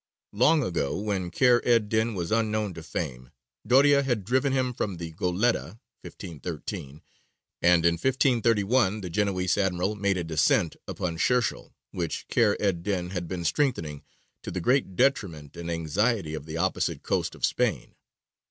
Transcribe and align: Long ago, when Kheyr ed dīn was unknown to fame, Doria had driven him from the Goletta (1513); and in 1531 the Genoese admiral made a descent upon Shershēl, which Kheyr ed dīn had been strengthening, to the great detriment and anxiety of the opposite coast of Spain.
Long 0.33 0.63
ago, 0.63 0.97
when 0.99 1.29
Kheyr 1.29 1.61
ed 1.63 1.87
dīn 1.87 2.15
was 2.15 2.31
unknown 2.31 2.73
to 2.73 2.81
fame, 2.81 3.29
Doria 3.67 4.01
had 4.01 4.25
driven 4.25 4.51
him 4.51 4.73
from 4.73 4.97
the 4.97 5.11
Goletta 5.11 5.79
(1513); 6.01 7.03
and 7.61 7.85
in 7.85 7.93
1531 7.93 9.01
the 9.01 9.11
Genoese 9.11 9.59
admiral 9.59 9.93
made 9.95 10.17
a 10.17 10.23
descent 10.23 10.75
upon 10.87 11.19
Shershēl, 11.19 11.73
which 11.91 12.27
Kheyr 12.29 12.57
ed 12.59 12.81
dīn 12.83 13.11
had 13.11 13.27
been 13.27 13.45
strengthening, 13.45 14.01
to 14.41 14.49
the 14.49 14.59
great 14.59 14.95
detriment 14.95 15.55
and 15.55 15.69
anxiety 15.69 16.33
of 16.33 16.47
the 16.47 16.57
opposite 16.57 17.03
coast 17.03 17.35
of 17.35 17.45
Spain. 17.45 17.93